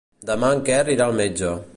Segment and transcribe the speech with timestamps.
[0.29, 1.53] Demà en Quer irà al metge.